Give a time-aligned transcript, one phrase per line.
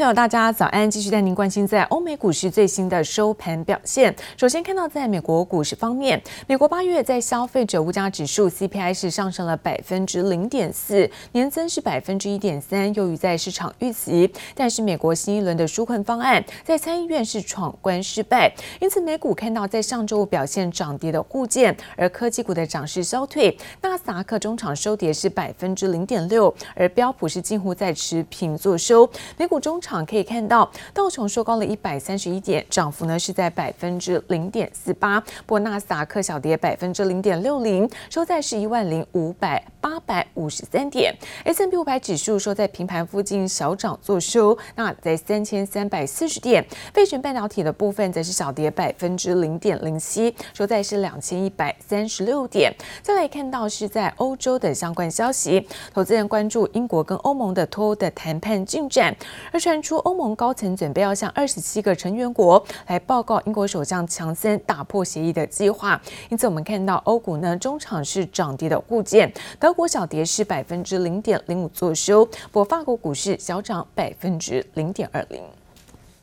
[0.00, 0.90] 朋友，大家早安！
[0.90, 4.16] 继续带您关心在欧美股市最新的收盘表现。
[4.34, 14.32] 首先看到，在美国股市方面，美国八月在消费者物价指数 CPI 是上升了百分之零点四，年增是百分之一点三，优于在市场预期。
[14.54, 23.54] 但是，美国新一轮的纾困方案在参议院是闯关失败，因此美股看到在上周五表现涨跌的互见，而科技股的涨势消退。
[23.82, 29.06] 纳斯达克中场收跌是百分之零点六，而标普是近乎在持平作收。
[29.36, 35.18] 美股中场场可以看到，道琼收高了一百三十一点，涨幅呢是在百分之零点四八。
[35.20, 41.14] 不过纳斯达克小跌百分之零点六零，收在是一万零五百八百五十三点。
[41.44, 46.64] S&P 五百指数收在平盘附近小涨作收，那在三千三百四十点。
[46.92, 52.72] 费城半导体的部分则是小跌百分之零点零七，收在是两千一百三十六点。
[53.02, 59.14] 再来看到是在欧洲的相关消息，投资人关注英国跟欧盟的脱欧的谈判进展。
[59.52, 75.42] 而传出欧盟高层准备要向二十七个成员国来报告英国首相强森打破协议的计划，因此我们看到欧股呢中场是涨跌的互见，德国小跌是百分之零点零五作收，不过法国股市小涨百分之零点二零。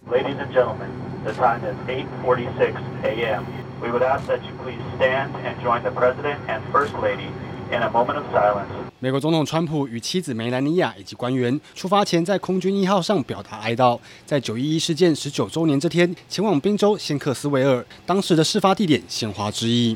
[0.10, 0.88] Ladies and gentlemen,
[1.26, 3.44] the time is 8:46 a.m.
[3.82, 7.28] We would ask that you please stand and join the President and First Lady
[7.70, 8.66] in a moment of silence.
[9.00, 14.00] 美国总统川普与妻子梅兰妮亚以及官员出发前，在空军一号上表达哀悼。
[14.26, 19.96] 在九一一事件十九周年这天，前往宾州仙克斯维尔，当时的事发地点鲜花致意。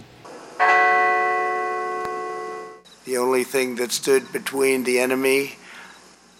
[3.11, 5.57] The only thing that stood between the enemy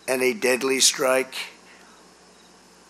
[0.08, 1.36] and a deadly strike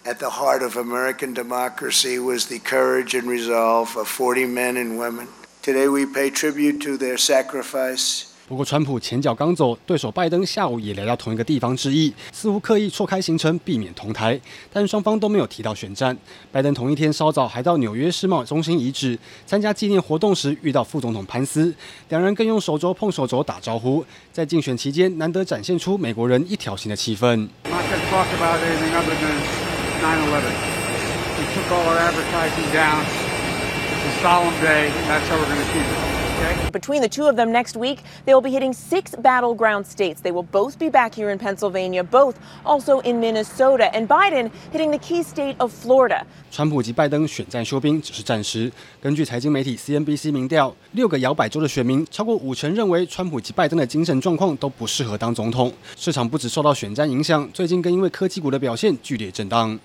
[0.06, 5.00] at the heart of American democracy was the courage and resolve of 40 men and
[5.00, 5.30] women.
[5.64, 8.31] Today we pay tribute to their sacrifice.
[8.52, 14.38] 不过，川普前脚刚走，对手拜登下午也来到同一个地方致意，似乎刻意错开行程，避免同台。
[14.74, 16.18] 但双方都没有提到选战。
[16.52, 21.74] 拜登同一天稍早还到纽约世贸中心遗址参加纪念活动时，遇到副总统潘斯，
[22.10, 24.04] 两人更用手肘碰手肘打招呼。
[24.34, 27.48] 在竞选期间，难得展现出美国人一条心的气氛。
[36.72, 40.22] Between the two of them next week, they will be hitting six battleground states.
[40.22, 44.92] They will both be back here in Pennsylvania, both also in Minnesota, and Biden hitting
[44.92, 46.24] the key state of Florida.
[46.50, 48.72] 川普及拜登选战休兵只是暂时。
[49.02, 55.72] 根据财经媒体 CNBC 民调，六个摇摆州的选民超过五成认为川普及拜登的精神状况都不适合当总统。
[55.98, 59.78] 市场不止受到选战影响，最近更因为科技股的表现剧烈震荡。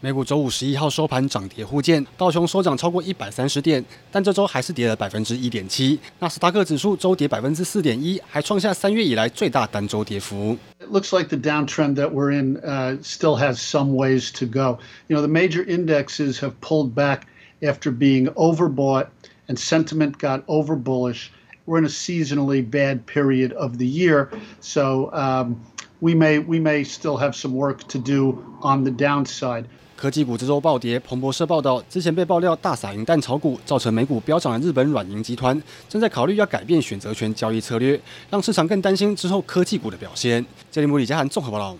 [0.00, 3.82] 美股周五十一号收盘涨跌互见，道琼收涨超过一百三十点，
[4.12, 5.98] 但这周还是跌了百分之一点七。
[6.18, 10.56] 纳斯达克指数周跌百分之四点一，还创下三月以来最大单周跌幅。
[10.78, 14.78] It looks like the downtrend that we're in uh, still has some ways to go.
[15.08, 17.22] You know, the major indexes have pulled back
[17.62, 19.06] after being overbought
[19.48, 21.32] and sentiment got over bullish.
[21.64, 25.60] We're in a seasonally bad period of the year, so um,
[26.00, 29.66] we may we may still have some work to do on the downside.
[30.01, 30.99] 科技股这周暴跌。
[31.01, 38.01] 彭博社报道，之前被爆料大撒银弹炒股，造成美股飙涨的日本软银集团，正在考虑要改变选择权交易策略，
[38.31, 40.43] 让市场更担心之后科技股的表现。
[40.71, 41.77] 这里是李佳涵综合报道。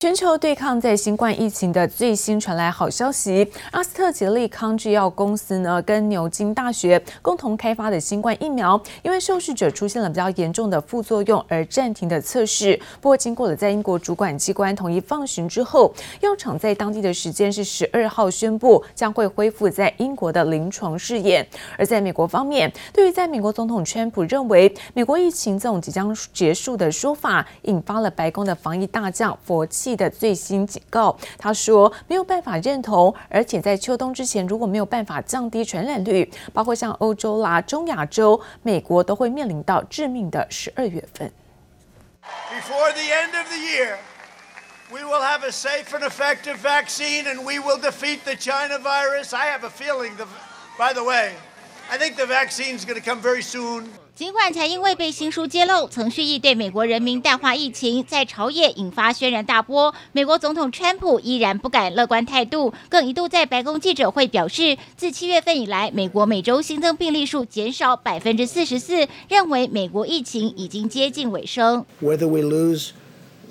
[0.00, 12.80] 全球对抗在新冠疫情的最新传来好消息，阿斯特捷利康制药公司呢跟牛津大学共同开发的新冠疫苗，因为受试者出现了比较严重的副作用而暂停的测试。
[12.98, 21.46] 不过经过了在英国主管机关同意放行之后，药厂在当地的时间是十二号宣布将会恢复在英国的临床试验。
[21.76, 41.30] 而在美国方面，对于在美国总统川普认为美国疫情这种即将结束的说法，引发了白宫的防疫大将佛奇的最新警告，他说没有办法认同，而且在秋冬之前，如果没有办法降低传染率，包括像欧洲啦、中亚洲、美国都会面临到致命的十二月份。
[42.50, 43.96] Before the end of the year,
[44.92, 49.32] we will have a safe and effective vaccine, and we will defeat the China virus.
[49.32, 50.26] I have a feeling, the,
[50.78, 51.32] by the way,
[51.90, 53.88] I think the vaccine is going to come very soon.
[54.20, 71.86] 尽管才因为被新书揭露曾蓄意对美国人民淡化疫情，在朝野引发轩然大波，美国总统川普依然不敢乐观态度，更一度在白宫记者会表示，自七月份以来，美国每周新增病例数减少百分之四十四，认为美国疫情已经接近尾声。
[72.02, 72.90] Whether we lose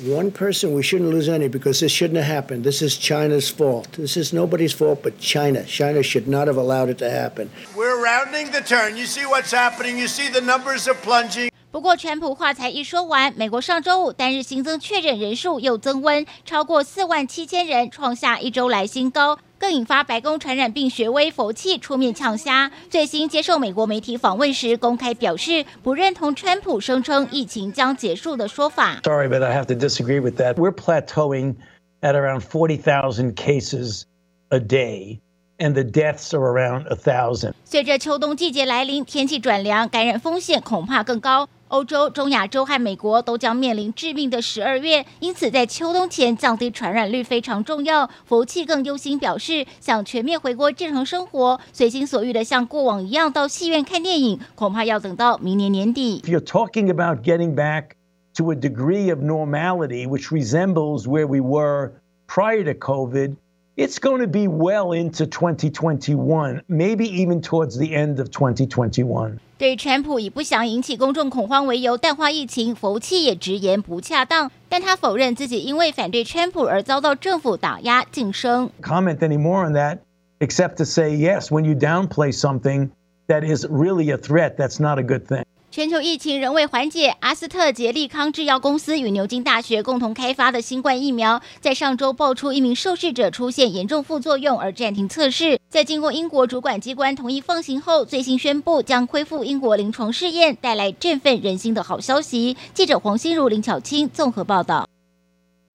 [0.02, 2.64] one person, we shouldn't lose any because this shouldn't have happened.
[2.64, 3.92] This is China's fault.
[3.92, 5.64] This is nobody's fault but China.
[5.64, 7.48] China should not have allowed it to happen.
[7.76, 8.96] We're rounding the turn.
[8.96, 9.96] You see what's happening.
[9.96, 11.50] You see the numbers are plunging.
[11.70, 22.71] 不过，川普话才一说完，美国上周五单日新增确诊人数又增温，超过四万七千人，创下一周来新高， 更引发白宫传染病学威佛气出面呛虾。
[22.89, 29.01] 最新接受美国媒体访问时，公开表示不认同川普声称疫情将结束的说法。
[29.03, 30.55] Sorry, but I have to disagree with that.
[30.55, 31.55] We're plateauing
[32.01, 34.03] at around forty thousand cases
[34.49, 35.19] a day.
[35.58, 37.52] And the deaths are around a thousand.
[37.64, 41.48] 随着秋冬季节来临，天气转凉，感染风险恐怕更高。
[41.68, 48.10] 欧洲、中亚洲和美国都将面临致命的十二月，因此在秋冬前降低传染率非常重要。
[48.24, 56.20] 佛奇更忧心表示，想全面回归正常生活，随心所欲的像过往一样到戏院看电影，恐怕要等到明年年底。
[56.24, 57.90] If you're talking about getting back
[58.36, 61.92] to a degree of normality which resembles where we were
[62.26, 63.36] prior to COVID.
[63.78, 69.40] It's going to be well into 2021, maybe even towards the end of 2021.
[69.58, 78.70] 对川普以不想引起公众恐慌为由淡化疫情，佛奇也直言不恰当，但他否认自己因为反对川普而遭到政府打压晋升。
[78.80, 79.98] Comment anymore on that,
[80.38, 82.90] except to say yes, when you downplay something
[83.26, 85.42] that is really a threat, that's not a good thing.
[85.71, 95.59] 全球疫情仍未缓解，阿斯特杰利康制药公司与牛津大学共同开发的新冠疫苗，在上周爆出一名受试者出现严重副作用而暂停测试。
[95.69, 102.57] 在经过英国主管机关同意放行后，最新宣布将恢复英国临床试验，带来振奋人心的好消息。
[102.73, 104.87] 记者黄心如、林巧清综合报道。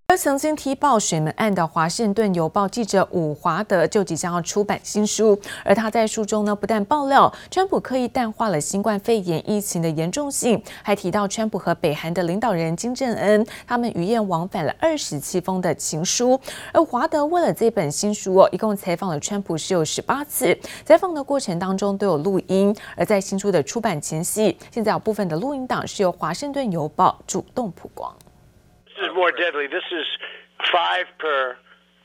[0.06, 16.38] 而曾经踢爆水门案的《华盛顿邮报》记者伍华德就即将要出版新书，而他在书中呢，不但爆料川普刻意淡化了新冠肺炎疫情的严重性，还提到川普和北韩的领导人金正恩他们余雁往返了二十七封的情书。
[16.72, 22.76] 而华德为了这本新书哦，一共采访了川普是有十八次，采访的过程当中都有录音。
[22.94, 28.14] 而在新书的出版前夕，现在有部分的录音档是由《华盛顿邮报》主动曝光。
[28.93, 29.67] This is more deadly.
[29.67, 30.05] This is
[30.71, 31.55] five per,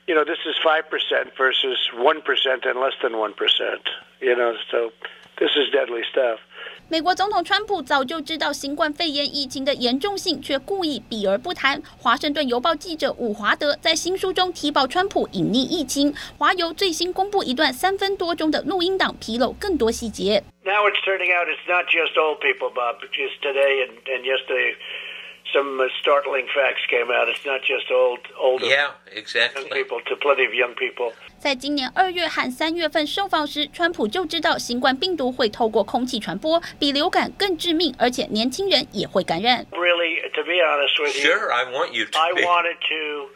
[0.07, 3.83] you know, this is five percent versus one percent and less than one percent.
[4.21, 4.93] You know, so
[5.39, 6.39] this is deadly stuff.
[6.87, 11.83] 美国总统川普早就知道新冠肺炎疫情的严重性，却故意避而不谈。
[11.99, 16.15] 华盛顿邮报记者伍华德在新书中踢爆川普隐匿疫情。
[16.39, 20.45] 华邮最新公布一段三分多钟的录音档，披露更多细节。
[20.63, 23.01] Now it's turning out it's not just old people, Bob.
[23.13, 24.77] Just today and and yesterday.
[25.53, 27.29] Some startling facts came out.
[27.29, 29.63] It's not just old, older yeah, exactly.
[29.63, 31.13] young people, to plenty of young people.
[31.39, 39.65] 在今年二月和三月份受访时，川普就知道新冠病毒会透过空气传播，比流感更致命，而且年轻人也会感染。
[39.71, 42.19] Really, to be honest with you, sure, I want you to.
[42.19, 43.29] I wanted to,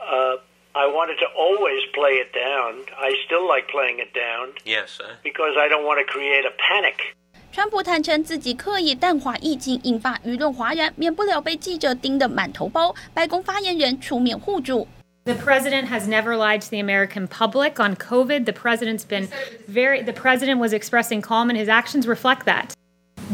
[0.00, 0.38] uh,
[0.72, 2.86] I wanted to always play it down.
[2.96, 4.54] I still like playing it down.
[4.64, 7.14] Yes, because I don't want to create a panic.
[7.52, 12.94] 川普坦承自己刻意淡化疫情，引发舆论哗然，免不了被记者盯得满头包。
[13.12, 14.86] 白宫发言人出面护主。
[15.24, 18.44] The president has never lied to the American public on COVID.
[18.44, 19.28] The president's been
[19.66, 22.74] very, the president was expressing calm and his actions reflect that.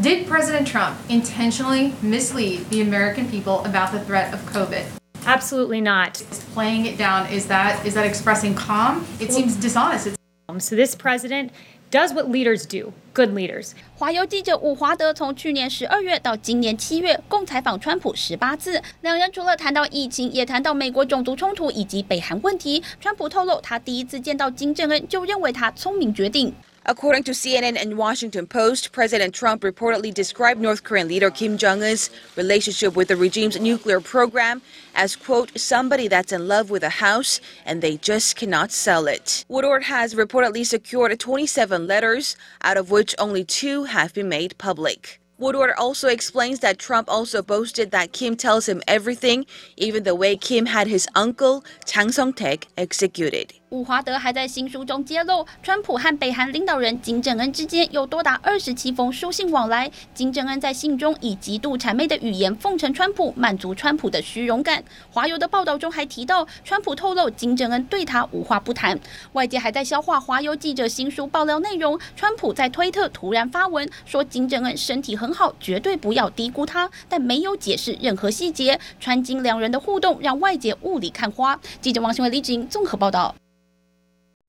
[0.01, 4.83] Did President Trump intentionally mislead the American people about the threat of COVID?
[5.25, 6.21] Absolutely not.
[6.53, 9.05] Playing it down, is that, is that expressing calm?
[9.19, 10.07] It seems dishonest.
[10.07, 11.51] It's so this president
[11.90, 12.92] does what leaders do.
[13.12, 13.72] Good leaders.
[13.96, 18.80] 华邮记者伍华德从去年十二月到今年七月，共采访川普十八次。
[19.00, 22.82] 两人除了谈到疫情，也谈到美国种族冲突以及北韩问题。
[23.00, 26.54] 川普透露，他第一次见到金正恩就认为他聪明绝顶。
[26.86, 32.96] According to CNN and Washington Post, President Trump reportedly described North Korean leader Kim Jong-un's relationship
[32.96, 34.62] with the regime's nuclear program
[34.94, 39.44] as, quote, somebody that's in love with a house and they just cannot sell it.
[39.46, 45.20] Woodward has reportedly secured 27 letters, out of which only two have been made public.
[45.36, 49.44] Woodward also explains that Trump also boasted that Kim tells him everything,
[49.76, 53.59] even the way Kim had his uncle, Chang Song-taek, executed.
[53.70, 59.88] 伍华德还在新书中揭露，川普和北韩领导人金正恩之间有多达二十七封书信往来。
[60.12, 64.82] 金正恩在信中以极度谄媚的语言奉承川普，满足川普的虚荣感。
[65.12, 68.98] 华邮的报道中还提到，川普透露金正恩对他无话不谈。
[69.34, 71.96] 外界还在消化华邮记者新书爆料内容。
[72.16, 78.80] 川普在推特突然发文说金正恩身体很好，绝对不要低估他，但没有解释任何细节。
[78.98, 81.60] 川金两人的互动让外界雾里看花。
[81.80, 83.32] 记者王新伟、李志英综合报道。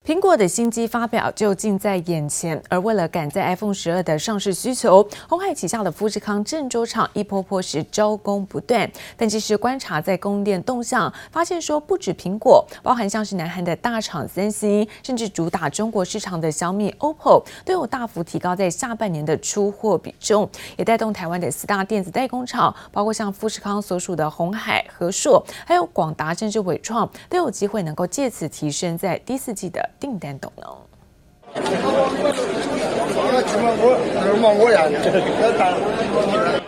[0.03, 8.91] 苹果的新机发表就近在眼前，而为了赶在 iPhone 十二的上市需求，鸿海旗下的富士康郑州厂一波波是招工不断。
[9.15, 29.91] 但其实观察在供应链动向，发现说不止苹果，包含像是南韩的大厂三星，甚至主打中国市场的小米、OPPO 都有大幅提高在下半年的出货比重，也带动台湾的四大电子代工厂，包括像富士康所属的鸿海、和硕，还有广达甚至伟创，都有机会能够借此提升在第四季的。
[30.01, 30.75] 订单动能。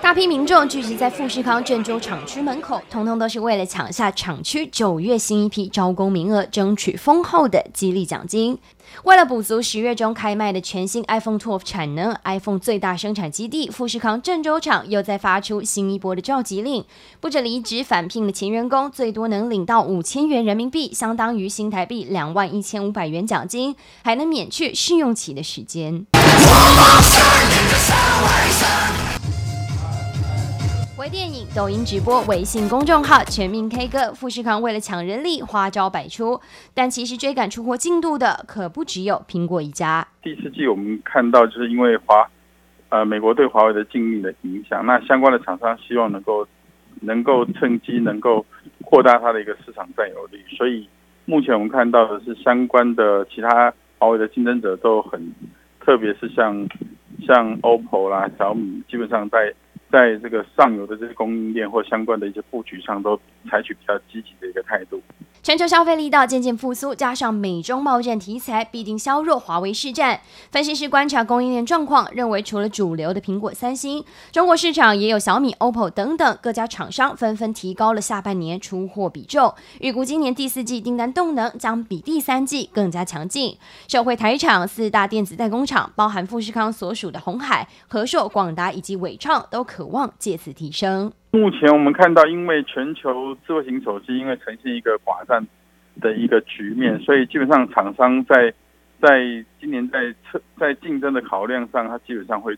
[0.04, 8.60] 大批民众聚集在富士康郑州厂区门口，通通都是为了抢下厂区九月新一批招工名额，争取丰厚的激励奖金。
[9.04, 16.84] 为了补足十月中开卖的全新 iPhone 12产能，iPhone 最大生产基地富士康郑州厂又在发出新一波的召集令，
[17.22, 26.06] 不止离职返聘的前员工最多能领到五千元人民币，相当于新台币两万一千五百元奖金，还能免去试用期的时间。
[31.00, 36.40] 微电影、抖音直播、微信公众号全民 K 歌，富士康为了抢人力，花招百出。
[36.76, 40.08] 但其实追赶出货进度的可不只有苹果一家。
[40.22, 42.30] 第四季我们看到，就是因为华
[42.90, 46.48] 呃美国对华为的禁令的影响，那相关的厂商希望能够
[47.02, 48.46] 能够趁机能够
[48.84, 50.88] 扩大它的一个市场占有率，所以
[51.26, 55.34] 目前我们看到的是相关的其他华为的竞争者都很，
[55.80, 56.68] 特别是像
[57.26, 59.52] 像 OPPO 啦、小米，基本上在。
[59.94, 63.16] 在这个上游的这些供应链或相关的一些布局上，都
[63.48, 65.00] 采取比较积极的一个态度。
[65.44, 70.22] 全球消费力道渐渐复苏，加上美中贸战题材，必定削弱华为市占。
[70.50, 83.56] 分析师观察供应链状况，认为除了主流的苹果、三星，中国市场也有小米、OPPO 等等各家厂商纷纷提高了下半年出货比重，预估今年第四季订单动能将比第三季更加强劲。
[83.88, 89.83] 社会台厂四大电子代工厂，包含富士康所属的鸿海、和硕、广达以及伟创，都可。
[89.84, 91.12] 渴望借此提升。
[91.32, 95.46] 目前我们看到，因为全球智慧型手机因为呈现一个寡占
[96.00, 98.54] 的一个局面，所以基本上厂商在
[99.02, 99.20] 在
[99.60, 102.58] 今年在测在竞争的考量上，它基本上会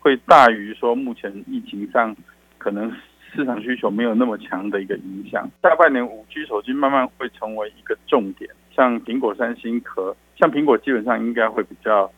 [0.00, 2.16] 会大于说目前疫情上
[2.58, 2.92] 可能
[3.32, 5.48] 市场需求没有那么强的一个影响。
[5.62, 12.10] 下半年五 G 手机慢慢会成为一个重点，像苹果、三星可像苹果基本上应该会比较。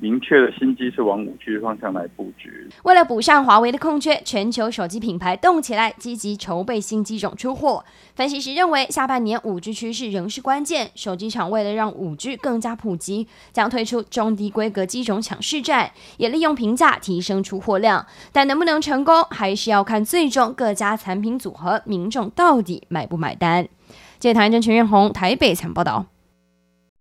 [0.00, 2.68] 明确的新机是往五 G 方向来布局。
[2.82, 7.84] 为了补上华为的空缺，全球手机品牌动起来，积极筹备新机种出货。
[8.14, 10.90] 分析师认为，下半年五 G 趋势仍是关键。
[10.94, 18.04] 手机厂为了让五 G 更加普及，将推出中低规格机种抢市占，也利用平价提升出货量。
[18.32, 23.68] 但能不能成功，还是要看最终各家产品组合，民众到底买不买单。
[24.18, 26.06] 记者唐真、陈彦宏台北采报道。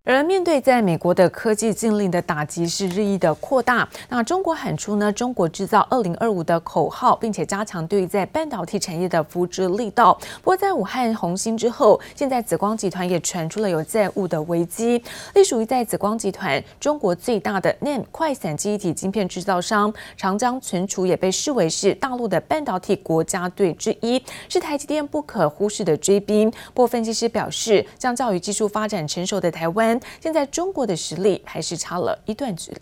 [0.06, 10.14] 而面对在美国的科技禁令的打击是日益的扩大，那中国喊出呢“中国制造二零二五”的口号，并且加强对于在半导体产业的扶持力道。
[10.42, 15.02] 不过在武汉红星之后，现在紫光集团也传出了有债务的危机。
[15.36, 26.52] 隶属于在紫光集团中国最大的 NAND 快闪记忆体晶片制造商长江存储也被视为是大陆的半导体国家队之一，是台积电不可忽视的追兵。
[26.52, 29.93] 不过分析师表示，相较于技术发展成熟的台湾。
[30.20, 32.78] 现在中国的实力还是差了一段距离。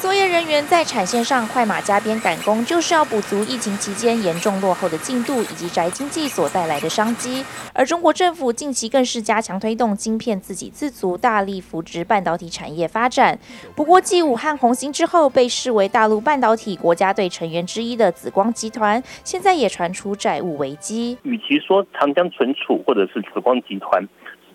[0.00, 7.44] 作业人员在产线上快马加鞭赶工，就是要补足疫情期间严重落后的进度，以及宅经济所带来的商机。
[7.72, 13.38] 而中国政府近期更是加强推动晶片自给自足，大力扶植半导体产业发展。
[13.76, 21.16] 不过，继武汉红星之后，被视为大陆半导体国家队成员之一的紫光集团，现在也传出债务危机。
[21.22, 24.06] 与其说长江存储或者是紫光集团。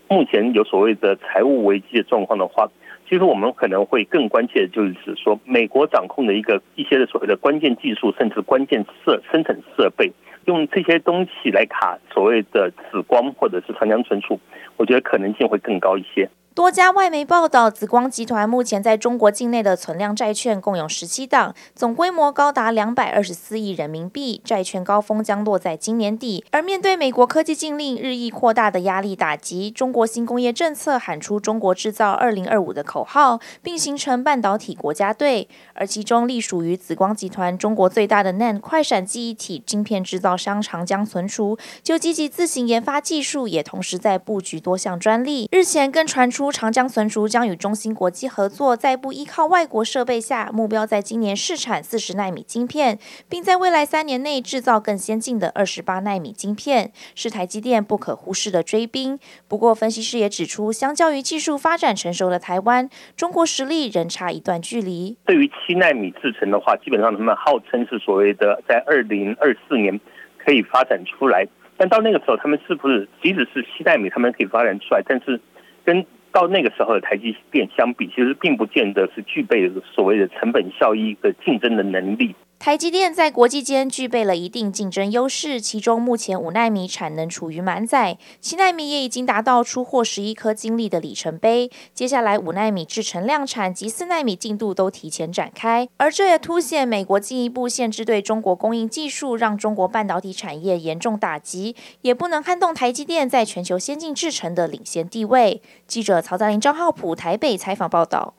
[0.10, 2.70] 目前有所谓的财务危机的状况的话，
[3.10, 10.12] 其实我们可能会更关切的就是说，美国掌控的一个一些的所谓的关键技术，甚至关键设生产设备，
[10.46, 14.40] 用这些东西来卡所谓的紫光或者是长江存储，
[14.78, 16.30] 我觉得可能性会更高一些。
[16.58, 24.42] 多家外媒报道，紫光集团目前在中国境内的存量债券共有十七档，总规模高达两百二十四亿人民币。
[24.44, 26.44] 债券高峰将落在今年底。
[26.50, 35.48] 而面对美国科技禁令日益扩大的压力打击，中国新工业政策喊出“中国制造二零二五”的口号，并形成半导体国家队。
[35.76, 45.48] 而其中隶属于紫光集团中国最大的 NAND 快闪记忆体晶片制造商长江存储，就积极自行研发技术，也同时在布局多项专利。
[45.52, 46.47] 日前更传出。
[46.52, 53.00] 长江存储将与中芯国际合作，在不依靠外国设备下，目标在今年试产四十纳米晶片，
[53.30, 59.20] 并在未来三年内制造更先进的二十八纳米晶片，是台积电不可忽视的追兵。
[59.48, 65.18] 不过，分析师也指出，相较于技术发展成熟的台湾，中国实力仍差一段距离。
[65.26, 70.00] 对于七纳米制程的话，基本上他们号称是所谓的在二零二四年
[70.44, 71.48] 可以发展出来。
[71.78, 75.02] 但到那个时候，他们是不是即使是七纳米，他们可以发展出来？
[75.06, 75.40] 但是
[75.86, 76.04] 跟
[76.38, 82.36] 到那个时候的台积电相比，其实并不见得是具备所谓的成本效益的竞争的能力。
[82.60, 91.72] 台积电在国际间具备了一定竞争优势，其中目前五纳米产能处于满载，七纳米也已经达到出货十一颗晶粒的里程碑。
[91.94, 105.62] 接下来五纳米制程量产及四纳米进度都提前展开，而这也凸显美国进一步限制对中国供应技术，让中国半导体产业严重打击，也不能撼动台积电在全球先进制程的领先地位。
[105.88, 108.34] 记者曹在林、张浩普台北采访报道。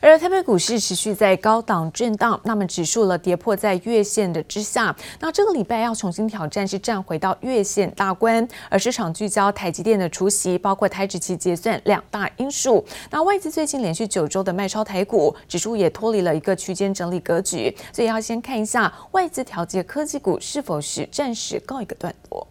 [0.00, 12.84] 而台北股市持续在高档震荡，那么指数了跌破在月线的之下，那这个礼拜要重新挑战是站回到月线大关，而市场聚焦台积电的除息，包括台指期结算两大因素。
[13.10, 22.46] 那外资最近连续九周的卖超台股，指数也脱离了一个区间整理格局，所以要先看一下外资调节科技股是否是暂时告一个段落。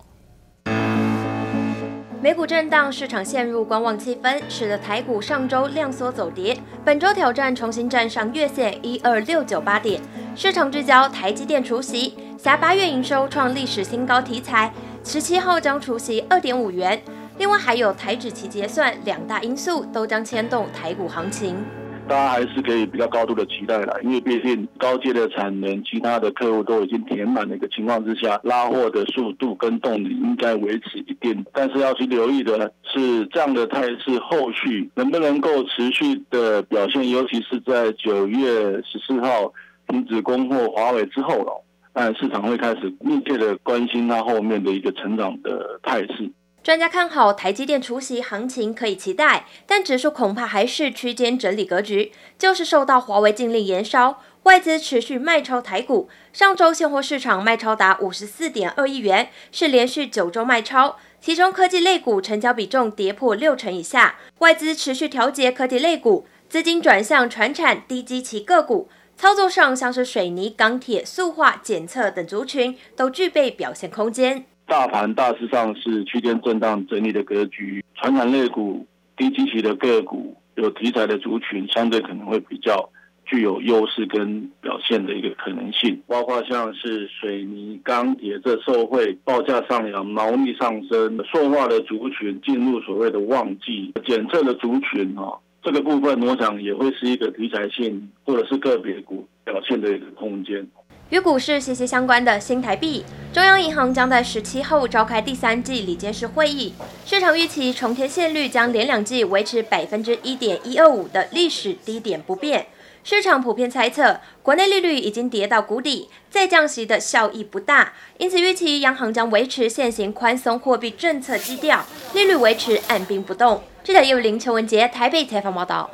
[2.25, 10.01] 美股震荡，市场陷入观望气氛，使得台股上周量缩走跌，本周挑战重新站上月线一二六九八点。
[10.35, 16.99] 市场聚焦台积电除息，辖八月营收创历史新高题材，十七号将除息二点五元。
[17.37, 21.63] 另外还有台指期结算两大因素，都将牵动台股行情。
[22.07, 31.43] 大家还是可以比较高度的期待啦，因为毕竟高阶的产能，其他的客户都已经填满的一个情况之下，拉货的速度跟动力应该维持一定。
[31.51, 39.51] 但是要去留意的是，这样的态势后续能不能够持续的表现，尤其是在九月十四号
[39.87, 41.63] 停止供货华为之后了，
[41.95, 46.29] 那市场会开始密切的关心它后面的一个成长的态势。
[46.65, 56.09] 专家看好台积电除夕行情可以期待，但指数恐怕还是区间整理格局，就是受到华为禁令延烧，外资持续卖超台股。
[56.33, 74.47] 上周现货市场卖超达五十四点二亿元，是连续九周卖超，其中科技类股成交比重跌破六成以下，外资持续调节科技类股，资金转向传产低基期个股，操作上像是水泥、钢铁、塑化、检测等族群都具备表现空间。
[74.67, 82.89] 大盘大致上是区间震荡整理的格局，传产类股、低基期的个股、有题材的族群，相对可能会比较
[83.25, 100.67] 具有优势跟表现的一个可能性，包括像是水泥、钢铁这受惠报价上扬、毛利上升、塑化的族群进入所谓的旺季，检测的族群哈，这个部分我想也会是一个题材性或者是个别股表现的一个空间。
[101.11, 106.73] 与股市息息相关的新台币，中央银行将在十七号召开第三季理监事会议，
[107.05, 112.65] 市场预期重填现率将连两季维持百分之一点一二五的历史低点不变。
[113.03, 123.61] 市场普遍猜测，国内利率已经跌到谷底，再降息的效益不大，因此预期央行将维持现行宽松货币政策基调，利率维持按兵不动。
[123.83, 125.87] 记者叶林、陈文杰台北采访报道。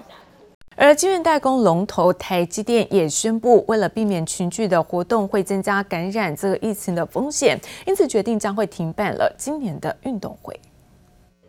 [0.77, 10.57] 而晶圆代工龙头台积电也宣布，为了避免群聚的活动会增加感染这个疫情的风险，因此决定将会停办了今年的运动会。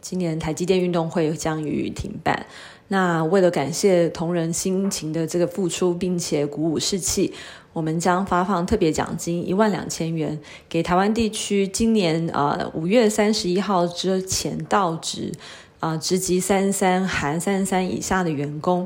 [0.01, 2.45] 今年台积电运动会将予停办。
[2.89, 7.33] 那为了感谢同仁辛勤的这个付出，并且鼓舞士气，
[7.73, 15.33] 我们将发放特别奖金一万两千元给台湾地区今年呃五月三十一号之前到职
[15.79, 18.85] 啊职级三十三含三十三以下的员工。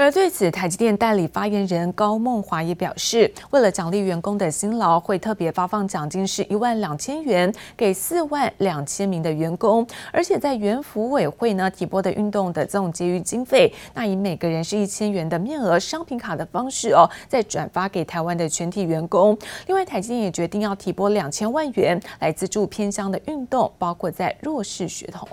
[0.00, 19.36] 而对此，台积电代理发言人高梦华也表示，为了奖励员工的辛劳，会特别发放奖金是一万两千元给四万两千名的员工，而且在原服委会呢提拨的运动的这种结余经费，那以每个人是一千元的面额商品卡的方式哦，再转发给台湾的全体员工。
[19.66, 25.28] 另外，台积电也决定要提拨两千万元来资助偏乡的运动，包括在弱势学童。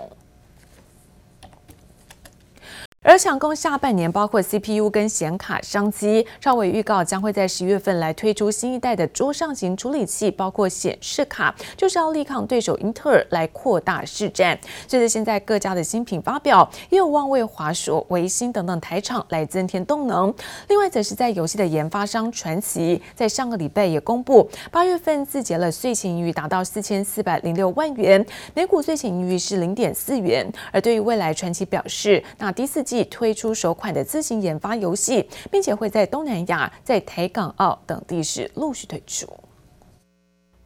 [3.08, 14.58] 而抢攻下半年包括 CPU 跟显卡商机，超伟预告将会在十月份来推出新一代的桌上型处理器，包括显示卡，就是要力抗对手英特尔来扩大市占。
[14.88, 20.34] 随着现在各家的新品发表，也有望为华硕、微星等等台厂来增添动能。
[20.66, 30.44] 另外，则是在游戏的研发商传奇，在上个礼拜也公布，八月份自结了税前盈余达到四千四百零六万元，每股税前盈余是零点四元。
[30.72, 32.95] 而对于未来，传奇表示，那第四季。
[33.04, 39.28] 推出首款的自行研发游戏，并且会在东南亚、在台港澳等地市陆续推出。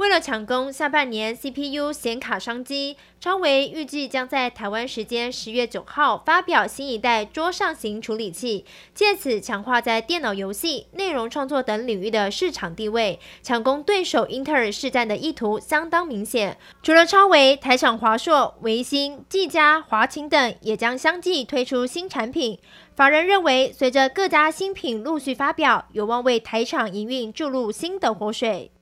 [0.00, 16.56] 为了抢攻下半年 CPU 显卡商机，超维预计将在台湾时间十月九号发表新一代桌上型处理器，借此强化在电脑游戏、内容创作等领域的市场地位，抢攻对手英特尔市占的意图相当明显。
[16.82, 22.58] 除了超维，台厂华硕、微星、技嘉、华擎等也将相继推出新产品。
[22.96, 28.72] 法人认为，随着各家新品陆续发表，有望为台厂营运注入新的活水。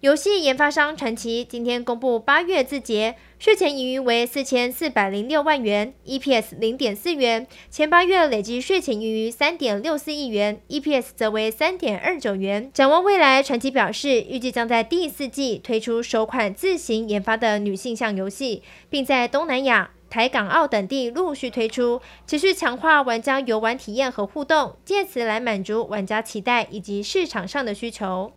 [0.00, 7.46] 游戏研发商传奇今天公布八月自结，税前盈余为四千四百零六万元，EPS 零点四元。
[7.70, 12.70] 前八月累计税前盈余三点六四亿元，EPS 则为三点二九元。
[12.74, 28.32] 展望未来，传奇表示，预计将在第四季推出首款自行研发的女性向游戏，并在东南亚、台港澳等地陆续推出，持续强化玩家游玩体验和互动，借此来满足玩家期待以及市场上的需求。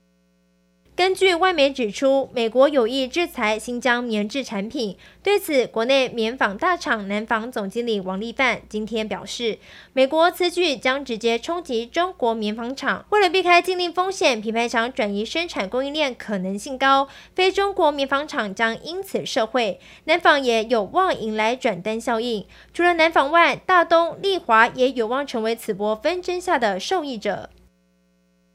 [0.99, 4.97] 根据外媒指出，美国有意制裁新疆棉制产品。
[5.23, 9.59] 对此，国内棉纺大厂南纺总经理王立范今天表示，
[9.93, 13.05] 美国此举将直接冲击中国棉纺厂。
[13.11, 19.79] 为了避开禁令风险，品牌厂转移生产供应链可能性高，非中国棉纺厂将因此受惠。
[20.03, 22.45] 南纺也有望迎来转单效应。
[22.73, 27.49] 除了南纺外，大东、丽华也有望成为此波纷争下的受益者。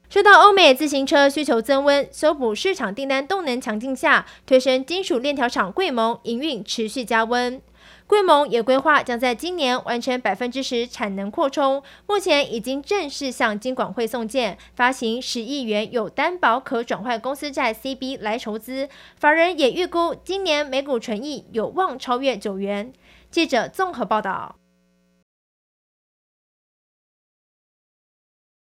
[0.09, 7.61] 受到欧美自行车需求增温、修补市场订单动能强劲下，推升金属链条厂贵盟营运持续加温。
[8.07, 18.87] 贵盟也规划将在今年完成百分之十产能扩充，目前已经正式向金管会送件，发行十亿元有担保可转换公司债 CB 来筹资。
[19.17, 22.93] 法人也预估今年每股纯益有望超越九元。
[23.31, 24.55] 记者综合报道。